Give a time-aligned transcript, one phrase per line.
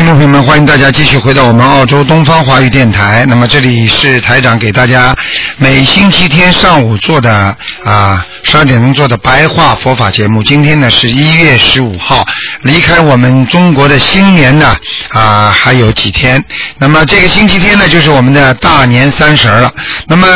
[0.00, 3.26] 听众朋友们，欢迎大家继续回到我们澳洲东方华语电台。
[3.28, 5.14] 那么这里是台长给大家
[5.58, 7.54] 每星期天上午做的
[7.84, 10.42] 啊十二点钟做的白话佛法节目。
[10.42, 12.26] 今天呢是一月十五号，
[12.62, 14.74] 离开我们中国的新年呢
[15.10, 16.42] 啊还有几天。
[16.78, 19.70] 那么这个星期天呢就是我们的大年三十了。
[20.06, 20.26] 那么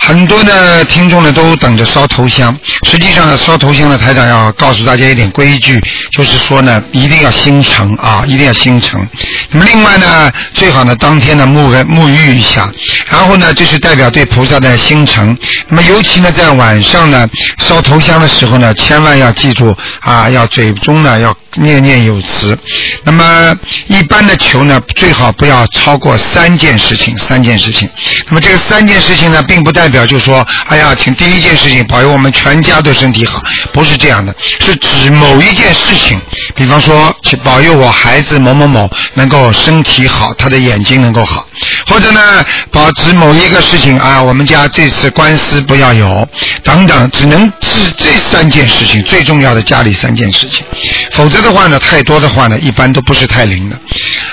[0.00, 2.56] 很多的听众呢都等着烧头香。
[2.84, 9.06] 实际上呢烧头香呢，台长要告诉大家一点规矩，就是说呢一定要心诚啊，一定要心诚。
[9.50, 12.70] 那么另外呢，最好呢当天呢沐个沐浴一下，
[13.10, 15.36] 然后呢这是代表对菩萨的心诚。
[15.68, 17.28] 那么尤其呢在晚上呢
[17.58, 22.56] 烧头香的时候呢，千万要记住啊，要嘴中呢要念念有词。
[23.04, 23.54] 那么
[23.88, 27.88] 一般的求呢，最好不要超过三件事情，三件事情。
[28.28, 36.20] 那么这个三件事情呢，并不代表表就说，哎呀，请第一件事情保佑我们全家都身体好，不是这样的，是指某一件事情，
[36.54, 41.46] 比方说，请保佑我孩子某某某能够身体好，他的眼睛能够好，
[41.86, 46.28] 或者呢，保持某一个事情啊，我们家这次官司不要有，
[46.62, 50.64] 等等，只能是这三件事情最重要的家里三件事情，
[51.12, 53.76] 否则的话呢，太多的话呢，一般都不是太灵的。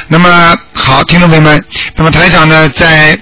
[0.07, 1.63] 那么好，听众朋友们，
[1.95, 3.17] 那么台长呢，在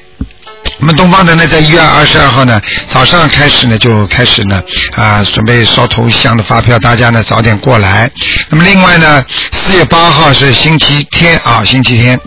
[0.80, 4.62] 那么东方的呢，在一月二十二号呢早上开始呢就开始呢
[4.96, 8.12] 啊准备烧头香的发票，大家呢早点过来。
[8.50, 12.20] 那么另外呢，四月八号是星期天啊，星期天，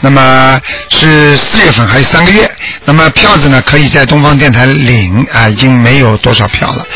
[0.00, 0.60] 那么
[0.90, 2.50] 是四月份还有三个月。
[2.86, 6.86] 那么票子呢可以在东方电台领啊，已经没有多少票了，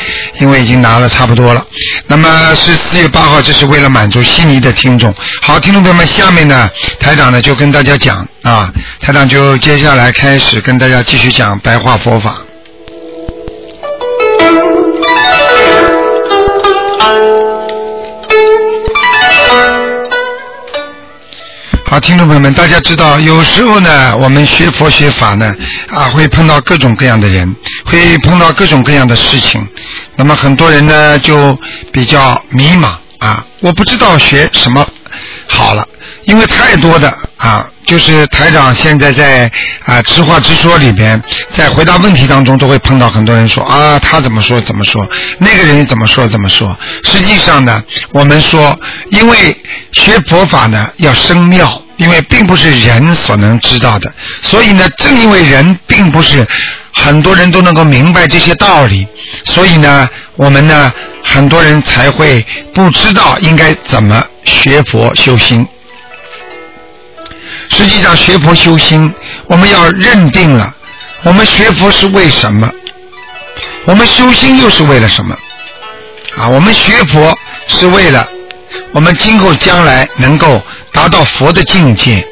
[0.41, 1.66] 因为已经拿了差不多了。
[2.06, 5.15] 那么是四月八号，这是为了满足悉尼的听众。
[5.41, 12.37] 好，听众朋友们，下面呢台长呢就跟大家讲啊，台长就接下来开始跟大家继续讲白话佛法。
[22.01, 25.55] 听众朋友们，大家知道，有时候呢，我们学佛学法呢，
[25.91, 27.55] 啊，会碰到各种各样的人，
[27.85, 29.67] 会碰到各种各样的事情。
[30.17, 31.59] 那么很多人呢，就
[31.93, 32.89] 比较迷茫
[33.19, 34.87] 啊，我不知道学什么
[35.49, 35.87] 好了，
[36.25, 39.51] 因为太多的啊，就是台长现在在
[39.85, 41.21] 啊直话直说里边，
[41.53, 46.77] 在回答问题当中，都会碰到很多人说啊，他怎么说怎么说，那个人怎么说怎么说。
[47.05, 47.83] 实际上呢，
[48.13, 48.79] 我们说，
[49.11, 49.57] 因为
[49.93, 56.47] 学佛法呢要生妙，因为并不是人所能知道的，所以呢，正因为人并不是
[56.95, 59.07] 很多人都能够明白这些道理，
[59.45, 60.93] 所以呢，我们呢
[61.23, 65.67] 很多人才会不知道应该怎么学佛修心。
[67.69, 69.13] 实际上，学佛修心，
[69.47, 70.75] 我们要认定了，
[71.23, 72.71] 我们学佛是为什么？
[73.85, 75.37] 我们修心又是为了什么？
[76.37, 77.37] 啊，我们学佛
[77.67, 78.27] 是为了
[78.93, 80.63] 我们今后将来能够
[80.99, 82.27] 达到佛的境界，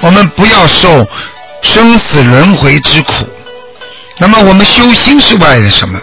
[0.00, 1.06] 我们不要受
[1.62, 3.12] 生死轮回之苦。
[4.18, 5.96] 那么，我们修心是为了什么？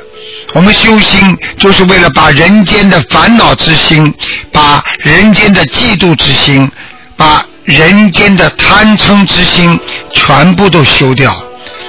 [0.54, 4.14] 我们修心就是为了把人间的烦恼之心，
[4.54, 6.72] 把人间的嫉妒之心，
[7.18, 9.78] 把人间的贪嗔之心
[10.14, 11.36] 全部都修掉。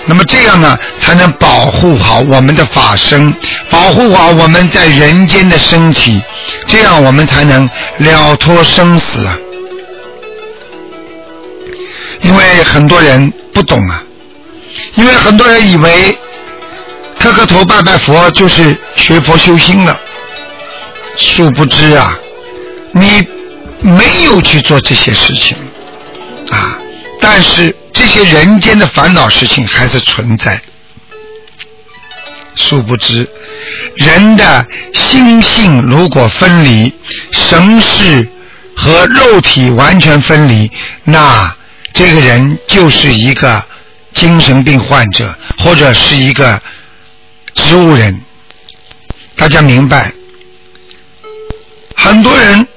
[0.06, 3.32] 那么这样呢，才能保护好我们的法身，
[3.70, 6.20] 保护好我们在人间的身体，
[6.66, 9.38] 这样我们才能了脱生死啊。
[12.26, 14.02] 因为很多人不懂啊，
[14.96, 16.16] 因为很多人以为
[17.20, 19.98] 磕磕头拜拜佛就是学佛修心了，
[21.16, 22.18] 殊不知啊，
[22.92, 23.24] 你
[23.80, 25.56] 没有去做这些事情。
[26.50, 26.78] 啊，
[27.20, 30.60] 但是这些人间的烦恼事情还是存在。
[32.56, 33.28] 殊不知，
[33.96, 36.92] 人的心性如果分离，
[37.30, 38.28] 神识
[38.74, 40.70] 和肉体完全分离，
[41.04, 41.54] 那
[41.96, 43.64] 这个人就是一个
[44.12, 46.60] 精神病患者，或者是一个
[47.54, 48.20] 植物人。
[49.34, 50.12] 大家明白？
[51.96, 52.68] 很多人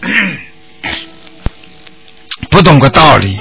[2.48, 3.38] 不懂个道理，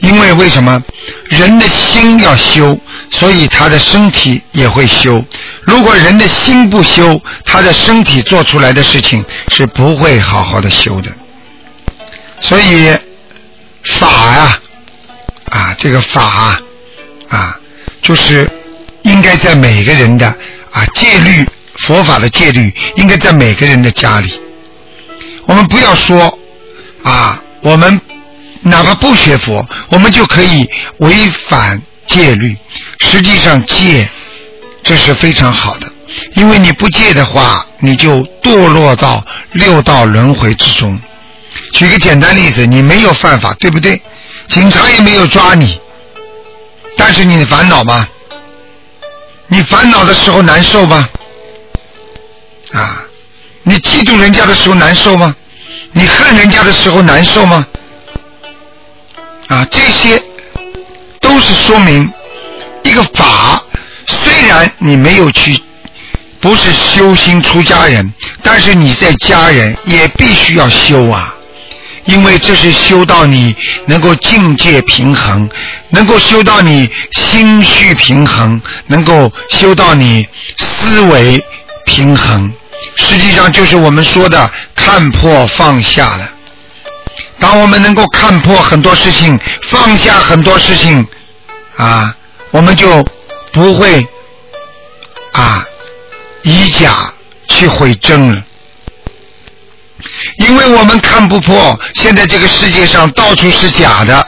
[0.00, 0.82] 因为为什么
[1.26, 2.76] 人的心要修，
[3.12, 5.24] 所以他的身体也会修。
[5.62, 11.08] 如果人的心不修，他的身体做出来的事情是不会好好的修的。
[12.40, 12.92] 所以
[13.84, 14.58] 法呀，
[15.50, 16.58] 啊，这个法
[17.28, 17.58] 啊，
[18.02, 18.50] 就是
[19.02, 20.26] 应该在每个人的
[20.72, 21.46] 啊戒律，
[21.78, 24.40] 佛法的戒律应该在每个人的家里。
[25.46, 26.38] 我们不要说
[27.02, 28.00] 啊，我们
[28.62, 31.14] 哪怕不学佛，我们就可以违
[31.48, 32.56] 反戒律。
[33.00, 34.08] 实际上戒。
[34.86, 35.90] 这是非常好的，
[36.34, 41.00] 因为你不戒的话，你就堕落到六道轮回之中。
[41.74, 44.00] 举个简单例子，你没有犯法，对不对？
[44.48, 45.78] 警察也没有抓你，
[46.96, 48.08] 但是你烦恼吗？
[49.48, 51.08] 你烦恼的时候难受吗？
[52.72, 53.04] 啊，
[53.64, 55.34] 你嫉妒人家的时候难受吗？
[55.92, 57.66] 你恨人家的时候难受吗？
[59.48, 60.22] 啊，这些
[61.20, 62.10] 都是说明
[62.84, 63.60] 一个法。
[64.06, 65.60] 虽然你没有去，
[66.40, 68.12] 不是修心出家人，
[68.42, 71.33] 但是你在家人也必须要修啊，
[72.06, 73.54] 因为这是修到你
[73.86, 75.48] 能够境界平衡，
[75.90, 80.26] 能够修到你心绪平衡，能够修到你
[80.58, 81.44] 思维
[81.84, 82.52] 平衡，
[82.96, 86.30] 实际上就是我们说的看破放下了。
[87.38, 91.06] 当我们能够看破很多事情，放下很多事情，
[91.76, 92.14] 啊，
[92.50, 93.04] 我们就。
[93.52, 94.04] 不会
[95.30, 95.64] 啊，
[96.42, 97.14] 以假
[97.46, 98.42] 去毁真了，
[100.38, 104.26] 因为我们看不破，现在这个世界上到处是假的，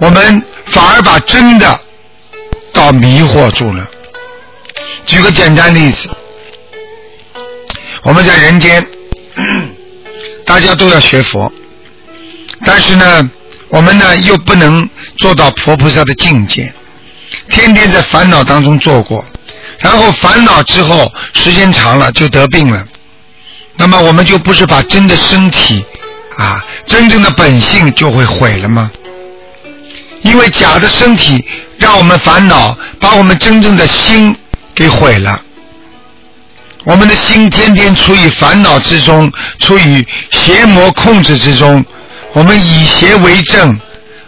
[0.00, 1.80] 我们反而把真的
[2.72, 3.86] 倒迷惑住了。
[5.04, 6.08] 举个简单例子，
[8.02, 8.86] 我们在人间，
[10.46, 11.52] 大家都要学佛，
[12.64, 13.30] 但是呢，
[13.68, 16.72] 我们呢又不能做到佛菩萨的境界。
[17.48, 19.24] 天天在烦恼当中做过，
[19.78, 22.84] 然后烦恼之后时间长了就得病了，
[23.80, 25.82] 那么我们就不是把真的身体
[26.36, 28.90] 啊真正的本性就会毁了吗？
[30.20, 31.42] 因为假的身体
[31.78, 34.36] 让我们烦恼，把我们真正的心
[34.74, 35.40] 给毁了。
[36.84, 41.82] 我们的心天天处于烦恼之中，处于邪魔控制之中，
[42.34, 43.80] 我们以邪为正，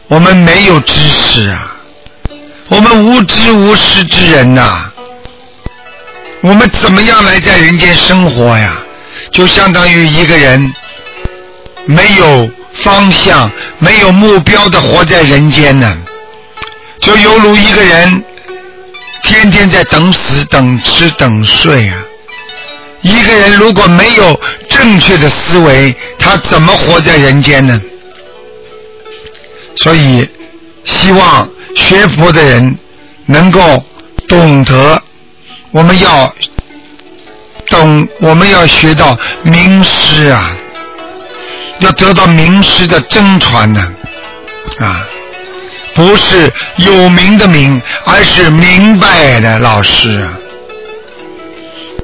[0.08, 1.76] 我们没有知识啊。
[2.69, 4.90] 我们无知无识之人呐，
[6.40, 8.81] 我们怎么样来在人间生活呀？
[9.32, 10.73] 就相当于一个人
[11.87, 15.99] 没有方向、没有目标的活在人间呢，
[17.00, 18.25] 就犹如一个人
[19.23, 21.96] 天天在等死、等吃、等睡啊。
[23.00, 27.81] 一个人如果没有正确的思维，他怎么活在人间呢？
[29.76, 30.28] 所以，
[30.85, 31.49] 希望。
[31.75, 32.78] 学佛的人
[33.25, 33.82] 能够
[34.28, 35.02] 懂得，
[35.70, 36.32] 我们要
[37.73, 40.55] 懂，我们要学到名师啊，
[41.81, 43.95] 要得到名师的真传呢，
[44.79, 45.09] 啊，
[45.95, 50.39] 不是有名的名，而是明白的老师啊。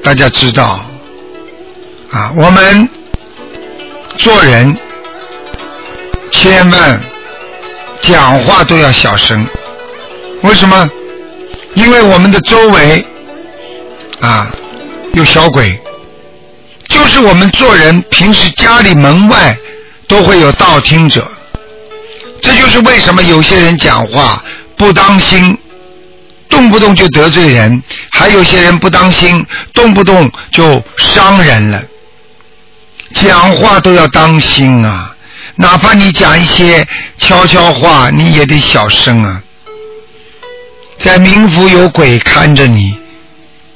[0.02, 0.80] 大家知道
[2.10, 2.88] 啊，我们
[4.16, 4.74] 做人
[6.30, 7.00] 千万
[8.00, 9.46] 讲话都要小声。
[10.42, 10.90] 为什么？
[11.74, 13.06] 因为我们的周围
[14.20, 14.50] 啊
[15.14, 15.80] 有小鬼，
[16.88, 19.56] 就是我们做人平时家里门外
[20.06, 21.28] 都会有道听者，
[22.40, 24.42] 这就是为什么有些人讲话
[24.76, 25.58] 不当心，
[26.48, 31.82] 动不动就得罪人；还有些人不当心，动不动就伤人了。
[33.14, 35.16] 讲话都要当心啊，
[35.56, 36.86] 哪怕你讲一些
[37.16, 39.42] 悄悄话，你也得小声啊。
[40.98, 42.96] 在冥府有鬼看着你，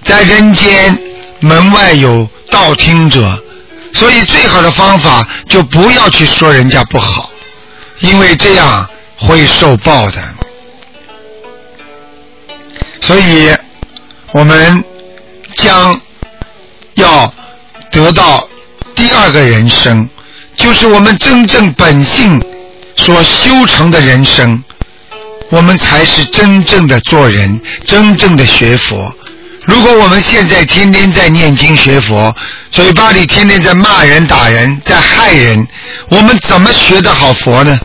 [0.04, 0.98] 在人间
[1.42, 3.42] 门外有道听者，
[3.92, 7.30] 所以最好的方法就不要去说人家不好，
[7.98, 10.22] 因为这样会受报的。
[13.00, 13.52] 所以，
[14.30, 14.84] 我们
[15.56, 16.00] 将
[16.94, 17.32] 要
[17.90, 18.48] 得到
[18.94, 20.08] 第二个人生，
[20.54, 22.40] 就是我们真正本性
[22.94, 24.62] 所修成的人生。
[25.50, 29.12] 我们才是真正的做人，真正的学佛。
[29.64, 32.34] 如果我们现在天天在念经学佛，
[32.70, 35.66] 嘴巴里天天在骂人、打人、在害人，
[36.08, 37.78] 我们怎么学得好佛呢？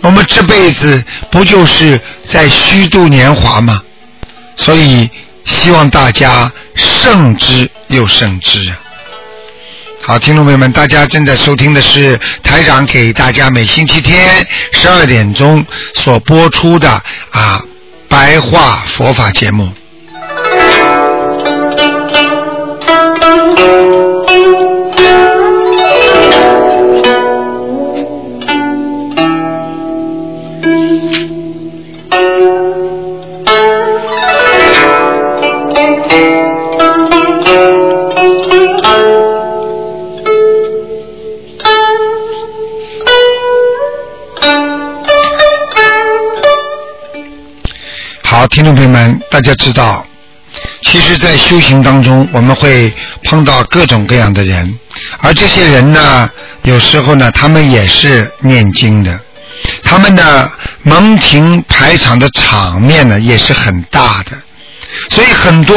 [0.00, 3.80] 我们这辈子不就是在虚度年华吗？
[4.56, 5.08] 所以
[5.44, 8.78] 希望大家慎之又慎之啊！
[10.02, 16.90] 好，听众朋友们，大家正在收听的是台长给大家每星期天十二点钟所播出的
[17.30, 17.62] 啊
[18.08, 19.70] 白话佛法节目。
[48.54, 50.06] 听众朋友们，大家知道，
[50.82, 52.94] 其实，在修行当中，我们会
[53.24, 54.78] 碰到各种各样的人，
[55.18, 56.30] 而这些人呢，
[56.62, 59.18] 有时候呢，他们也是念经的，
[59.82, 60.48] 他们的
[60.84, 64.40] 门庭排场的场面呢，也是很大的，
[65.10, 65.76] 所以很多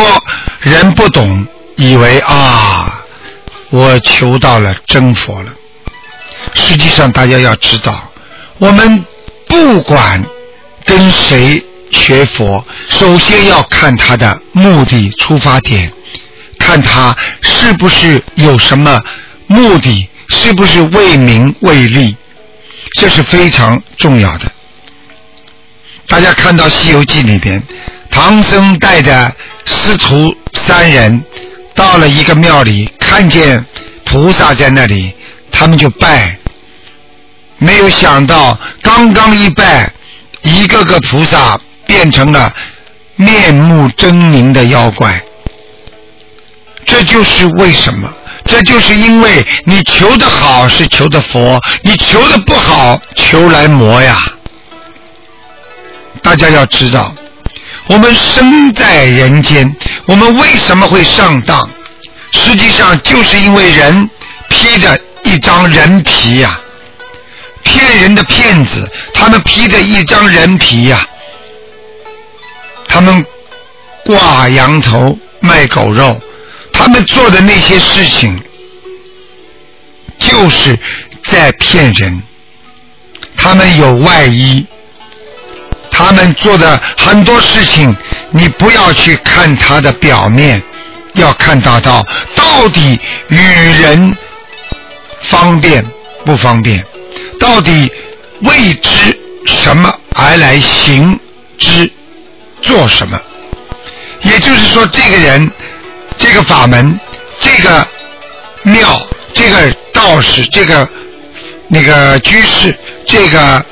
[0.60, 3.04] 人不懂，以为啊，
[3.72, 5.52] 我求到了真佛了。
[6.54, 8.12] 实际上，大家要知道，
[8.60, 9.04] 我们
[9.48, 10.24] 不管
[10.86, 15.92] 跟谁学佛，首先要看他的目的、出发点，
[16.60, 19.02] 看他是不是有什么
[19.48, 22.16] 目的，是不是为名为利，
[23.00, 24.52] 这是非常重要的。
[26.08, 27.62] 大家看到《西游记》里边，
[28.10, 31.24] 唐僧带着师徒三人
[31.76, 33.66] 到了一个庙里，看见
[34.06, 35.14] 菩萨在那里。
[35.50, 36.38] 他们就拜，
[37.58, 39.92] 没有想到刚刚一拜，
[40.44, 42.54] 一个个菩萨变成了
[43.16, 45.20] 面目狰狞的妖怪。
[46.86, 48.14] 这就是为什么？
[48.46, 54.18] 这就是因为你求的好是求的佛，你求的不好求来魔呀。
[56.22, 57.16] 大家要知道，
[57.88, 59.76] 我们生在人间，
[60.06, 61.68] 我们为什么会上当？
[62.32, 64.10] 实际上就是因为人
[64.50, 65.00] 披着。
[65.24, 66.58] 一张人皮呀，
[67.62, 71.06] 骗人的骗子，他们披着一张人皮呀，
[72.88, 73.26] 他们
[74.06, 76.20] 挂羊头卖狗肉，
[76.72, 78.42] 他们做的那些事情，
[80.18, 80.78] 就是
[81.24, 82.22] 在骗人。
[83.36, 84.66] 他们有外衣，
[85.92, 87.96] 他们做的很多事情，
[88.32, 90.62] 你不要去看他的表面，
[91.14, 93.38] 要看到到到底与
[93.82, 94.16] 人。
[95.20, 95.84] 方便
[96.26, 96.86] 不方便？
[97.40, 97.92] 到底
[98.42, 101.20] 为之什么而来行
[101.58, 101.92] 之
[102.68, 103.20] 做什么？
[104.22, 105.50] 也就是说，这个人、
[106.18, 107.00] 这个法门、
[107.40, 107.88] 这个
[108.64, 109.02] 庙、
[109.34, 110.88] 这个道士、这个
[111.70, 113.66] 那个居士、这个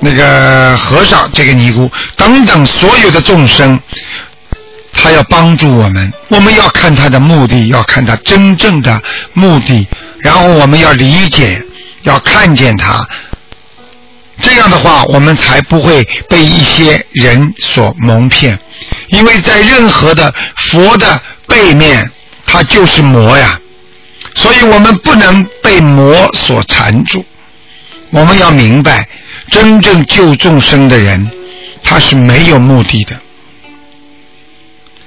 [0.00, 3.78] 那个和尚、这个尼姑等等所有的众生，
[4.92, 9.00] 他要帮助我们，我们要看他的目的，要看他真正的
[9.34, 9.86] 目的。
[10.20, 11.62] 然后我们要理解，
[12.02, 13.06] 要看见他，
[14.40, 18.58] 这样的话，我们才不会被一些人所蒙骗。
[19.08, 22.10] 因为在任何的佛的背面，
[22.46, 23.60] 它就是魔呀，
[24.34, 27.24] 所以我们不能被魔所缠住。
[28.10, 29.08] 我们要明白，
[29.50, 31.30] 真正救众生的人，
[31.82, 33.18] 他是没有目的的。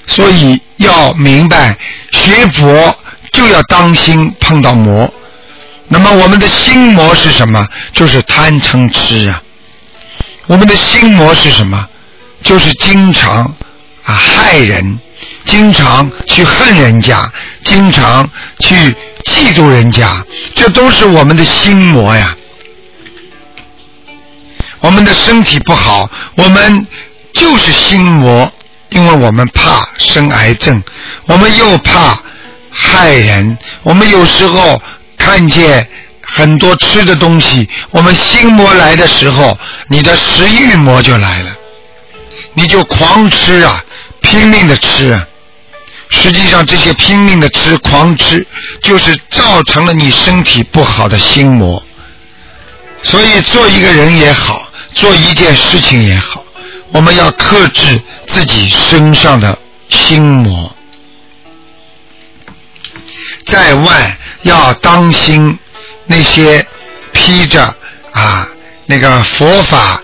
[0.08, 1.78] 所以要明白
[2.12, 2.96] 学佛。
[3.32, 5.10] 就要当心碰到魔。
[5.94, 7.68] 那么我们的心魔是什么？
[7.94, 9.44] 就是贪嗔痴啊。
[10.48, 11.86] 我们的心魔是什么？
[12.44, 13.44] 就是经常
[14.06, 15.00] 啊害人，
[15.44, 17.30] 经常去恨人家，
[17.66, 18.30] 经常
[18.60, 18.74] 去
[19.26, 22.38] 嫉妒人家，这都是我们的心魔呀。
[24.80, 26.88] 我们的身体不好，我们
[27.34, 28.50] 就是心魔，
[28.92, 30.82] 因为我们怕生癌症，
[31.26, 32.18] 我们又怕。
[32.74, 33.58] 害人！
[33.84, 34.82] 我们有时候
[35.24, 35.88] 看见
[36.24, 39.56] 很多吃的东西，我们心魔来的时候，
[39.88, 41.56] 你的食欲魔就来了，
[42.56, 43.84] 你就狂吃啊，
[44.22, 45.12] 拼命的吃。
[45.12, 45.28] 啊。
[46.10, 48.46] 实际上，这些拼命的吃、狂吃，
[48.82, 51.82] 就是造成了你身体不好的心魔。
[53.04, 56.44] 所以，做一个人也好，做一件事情也好，
[56.92, 60.75] 我们要克制自己身上的心魔。
[63.46, 65.58] 在外要当心
[66.06, 66.66] 那些
[67.14, 67.64] 披着
[68.12, 68.48] 啊
[68.86, 70.02] 那个佛法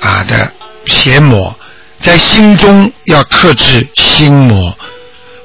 [0.00, 0.52] 啊的
[0.86, 1.54] 邪魔，
[2.00, 4.76] 在心中要克制心魔。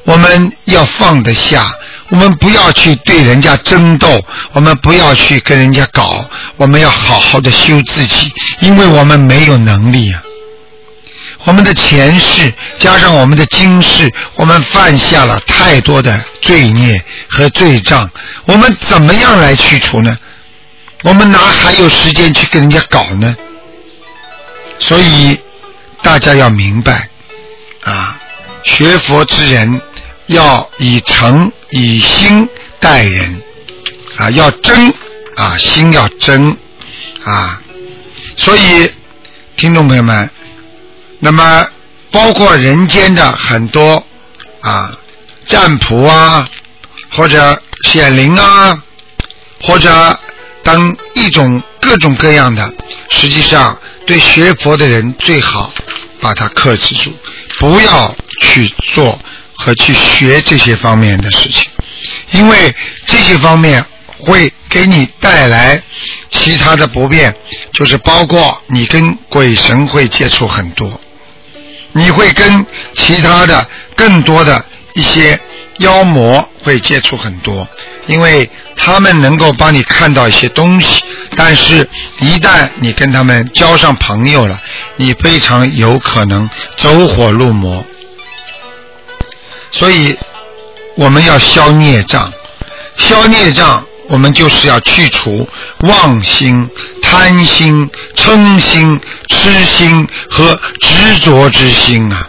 [0.06, 1.72] 我们要放得下，
[2.10, 4.24] 我们不要去对人家争斗，
[4.54, 6.24] 我们不要去跟人家搞，
[6.58, 10.22] 我们要好好的修自己，因为我们没有能力啊。
[11.46, 18.10] 我们的前世加上我们的今世，我们犯下了太多的罪孽和罪障，
[18.46, 20.18] 我们怎么样来去除呢？
[21.04, 23.36] 我们哪还有时间去跟人家搞呢？
[24.80, 25.40] 所以
[26.02, 27.08] 大家要明白
[27.84, 28.20] 啊，
[28.64, 29.80] 学佛之人
[30.26, 32.50] 要以诚以心
[32.80, 33.40] 待人
[34.18, 34.92] 啊，要真
[35.36, 36.58] 啊，心要真
[37.24, 37.62] 啊，
[38.36, 38.92] 所以
[39.56, 40.28] 听众朋友们。
[41.20, 41.68] 那么，
[42.12, 44.06] 包括人间的很多
[44.62, 44.92] 啊
[45.46, 46.46] 占卜啊，
[47.12, 48.78] 或者显灵啊，
[49.62, 50.20] 或者
[50.64, 52.74] 等一种各种各样的，
[53.10, 55.72] 实际上对学佛的人最好
[56.20, 57.14] 把它克制住，
[57.60, 59.20] 不要去做
[59.56, 61.70] 和去学这些方面的事情，
[62.32, 63.84] 因为这些方面
[64.20, 65.82] 会给你带来
[66.30, 67.34] 其他的不便，
[67.74, 71.00] 就是包括你跟鬼神会接触很多，
[71.98, 75.40] 你会跟其他的更多的一些
[75.78, 77.66] 妖魔会接触很多，
[78.06, 81.06] 因为他们能够帮你看到一些东西，
[81.38, 81.88] 但是
[82.20, 84.62] 一旦你跟他们交上朋友了，
[84.98, 87.86] 你非常有可能走火入魔。
[89.72, 90.18] 所以
[90.98, 92.30] 我们要消孽障，
[92.98, 95.48] 消孽障，我们就是要去除
[95.80, 96.70] 妄心、
[97.08, 102.28] 贪心、嗔心、痴心和执着之心啊。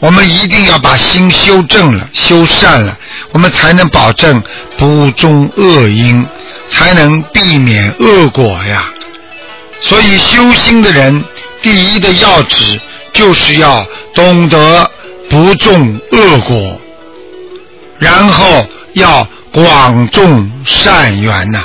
[0.00, 2.98] 我们一定要把心修正了、修善了，
[3.30, 4.42] 我们才能保证
[4.76, 6.26] 不种恶因，
[6.68, 8.90] 才能避免恶果呀。
[9.80, 11.24] 所以修心的人，
[11.62, 12.80] 第一的要旨
[13.12, 14.90] 就是要懂得
[15.30, 16.80] 不种恶果，
[17.98, 21.62] 然后要广种善缘呐、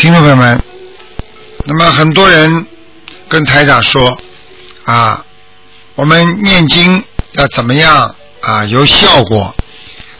[0.00, 0.58] 听众朋友们，
[1.66, 2.66] 那么很多人
[3.28, 4.18] 跟台长说
[4.84, 5.26] 啊，
[5.94, 9.54] 我们念经要怎么样啊有效果？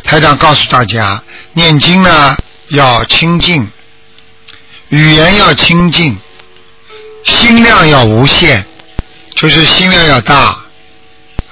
[0.04, 2.36] 台长告诉大家，念经呢
[2.68, 3.70] 要清净，
[4.90, 6.18] 语言要清净，
[7.24, 8.62] 心量要无限，
[9.34, 10.58] 就是心量要大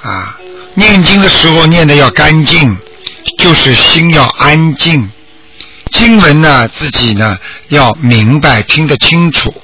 [0.02, 0.38] 啊。
[0.74, 2.76] 念经的时候念的要干净，
[3.38, 5.10] 就是心要安静。
[5.88, 9.54] 经文呢，自己呢要明白，听得清楚。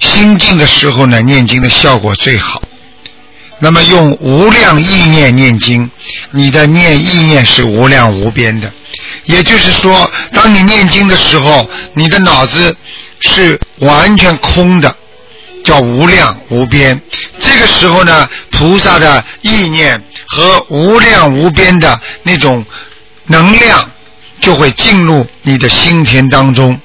[0.00, 2.62] 心静的时候呢，念经的效果最好。
[3.60, 5.90] 那么用无量意念念经，
[6.32, 8.70] 你的念意念是无量无边的。
[9.24, 12.76] 也就是说，当你念经的时候，你的脑子
[13.20, 14.94] 是完全空的，
[15.64, 17.00] 叫无量无边。
[17.38, 22.64] 这个时候呢，菩萨的意念和无量无边的那种
[23.26, 23.90] 能量。
[24.44, 26.78] 就会进入你的心田当中，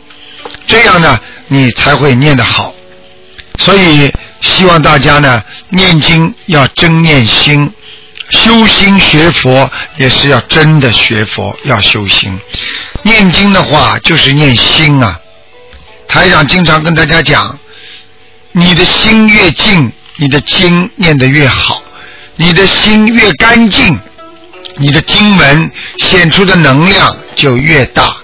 [0.66, 1.20] 这样呢，
[1.50, 2.74] 你才会念得好。
[3.58, 7.70] 所以希望大家呢，念经要真念心，
[8.30, 12.40] 修心学佛也是要真的学佛，要修心。
[13.04, 15.20] 念经的话就是念心啊。
[16.08, 17.60] 台长经常跟大家讲，
[18.54, 21.84] 你的心越静，你的经念得越好；
[22.38, 24.00] 你的心越干净。
[24.82, 28.18] 你的经文显出的能量就越大，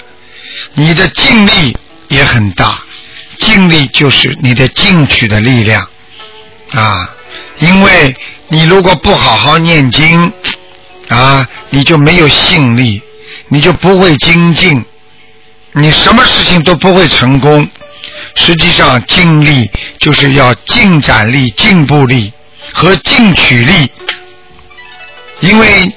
[0.74, 1.78] 你的尽力
[2.10, 2.84] 也很大，
[3.40, 5.88] 尽力就是你的进取的力量
[6.74, 7.10] 啊！
[7.60, 8.14] 因为
[8.50, 10.34] 你如果不好好念经
[11.08, 13.02] 啊，你就没有信力，
[13.48, 14.84] 你就不会精进，
[15.72, 17.66] 你什么事情都不会成功。
[18.36, 22.34] 实际上，尽力就是要进展力、进步力
[22.74, 23.90] 和进取力，
[25.40, 25.90] 因为。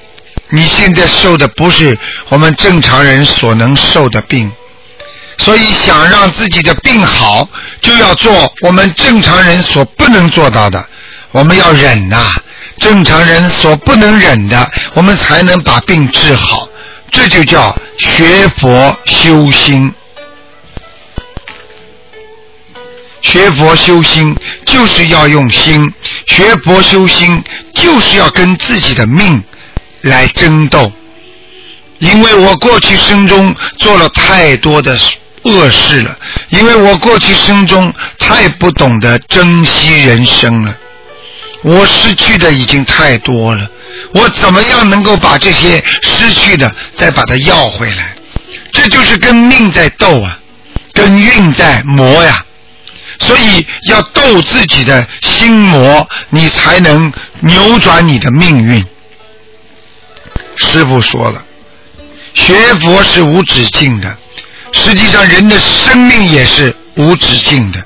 [0.50, 4.50] 你现在受的不是我们正常人所能受的病，
[5.36, 7.48] 所以想让自己的病好，
[7.82, 10.84] 就要做我们正常人所不能做到的。
[11.32, 12.34] 我们要忍呐，
[12.78, 16.66] 正常人所不能忍的，我们才能把病治好。
[17.10, 19.92] 这就叫学佛修心。
[23.20, 24.34] 学佛修心
[24.64, 25.92] 就是要用心，
[26.26, 29.42] 学佛修心就是要跟自己的命。
[30.02, 30.92] 来争斗，
[31.98, 34.96] 因为我过去生中做了太多的
[35.42, 36.16] 恶事了，
[36.50, 40.74] 因为我过去生中太不懂得珍惜人生了，
[41.62, 43.68] 我失去的已经太多了，
[44.14, 48.14] 我怎么样能够把这些失去的再把它要回来？
[48.72, 50.38] 这就是跟命在斗啊，
[50.92, 52.44] 跟运在磨呀，
[53.18, 58.84] 所以要斗自己的心魔，你才能扭转你的命运。
[60.58, 61.42] 师傅说了，
[62.34, 64.18] 学佛是无止境的，
[64.72, 67.82] 实际上人的生命也是无止境的，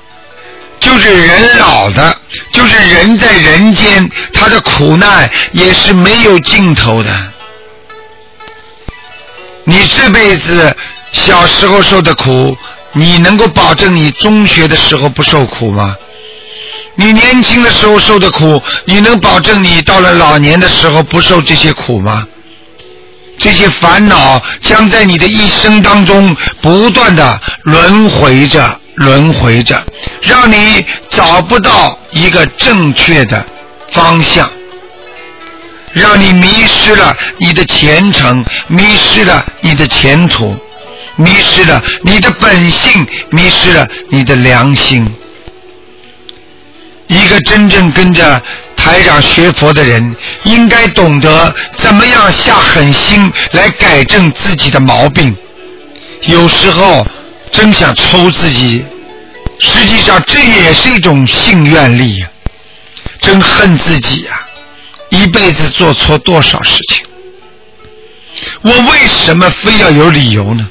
[0.79, 2.17] 就是人老的，
[2.51, 7.31] 就是人在人间，他的苦难也是没有尽头的。
[9.65, 10.75] 你这辈子
[11.11, 12.57] 小时候受的苦，
[12.91, 15.95] 你能够保证你中学的时候不受苦吗？
[16.95, 22.27] 你年轻的时候受的苦，你能保证你到了老年的时候不受这些苦吗？
[23.37, 29.83] 这些烦恼将在你的一生当中不断的轮回着轮回着，
[30.21, 33.43] 让你找不到一个正确的
[33.89, 34.49] 方向，
[35.93, 40.55] 让你迷失了你的前程，迷失了你的前途，
[41.15, 45.11] 迷失了你的本性，迷失了你的良心。
[47.07, 48.41] 一个真正跟着
[48.83, 55.33] 台长学佛的人，应该懂得怎么样下狠心来改正自己的毛病。
[56.23, 57.07] 有时候
[57.49, 58.83] 真想抽自己，
[59.57, 62.27] 实际上这也是一种性愿力呀！
[63.21, 64.45] 真恨自己呀！
[65.09, 67.05] 一辈子做错多少事情？
[68.63, 70.69] 我为什么非要有理由呢？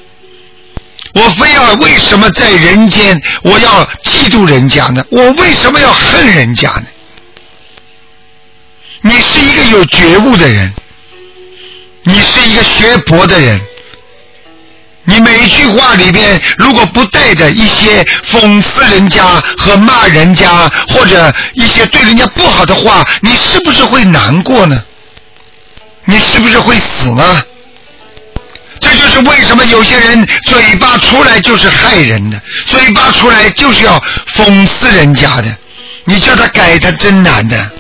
[1.15, 5.03] 我非要为什么在人间我要嫉妒人家呢？
[5.11, 6.85] 我为什么要恨人家呢？
[9.03, 10.73] 你是一个有觉悟的人，
[12.05, 13.61] 你是一个学佛的人，
[15.05, 24.83] 你每一句话里边如果不带着一些讽刺人家和骂人家，或者一些对人家不好的话，你是不是会难过呢？
[26.05, 27.43] 你是不是会死呢？
[28.81, 34.01] 这就是为什么有些人嘴巴出来就是害人的，嘴巴出来就是要
[34.35, 35.57] 讽刺人家的。
[36.05, 37.71] 你叫他改，他真难的。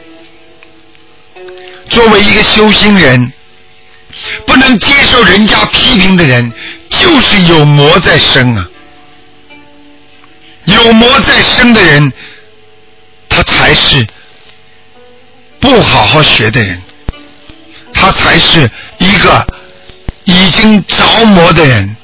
[1.93, 3.33] 作为一个修心人，
[4.47, 6.53] 不能接受人家批评的人，
[6.89, 8.69] 就是有魔在身啊。
[10.65, 12.13] 有魔在身的人，
[13.29, 14.07] 他才是
[15.61, 16.83] 不好好学的人，
[17.93, 19.47] 他才是一个。
[20.25, 21.97] 已经着魔的人，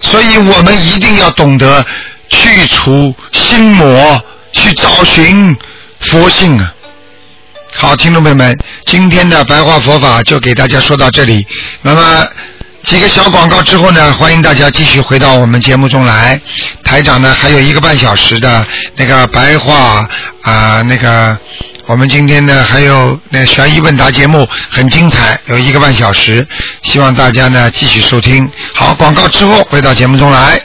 [0.00, 1.84] 所以我们一定要懂得
[2.28, 5.56] 去除心魔，去找寻
[5.98, 6.73] 佛性啊！
[7.84, 11.46] 好，听众朋友们，今天的白话佛法就给大家说到这里。
[11.82, 12.26] 那么
[12.82, 16.40] 几个小广告之后呢，欢迎大家继续回到我们节目中来。
[16.82, 18.66] 台长呢还有一个半小时的
[18.96, 20.08] 那个白话
[20.40, 21.36] 啊那个。
[21.84, 26.46] 我们今天呢还有那悬疑问答节目很精彩，有一个半小时，
[26.84, 28.50] 希望大家呢继续收听。
[28.72, 30.58] 好，广告之后回到节目中来。